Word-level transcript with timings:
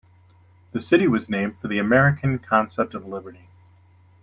The 0.71 0.81
city 0.81 1.07
was 1.07 1.29
named 1.29 1.59
for 1.59 1.67
the 1.67 1.77
American 1.77 2.39
concept 2.39 2.95
of 2.95 3.05
liberty. 3.05 3.49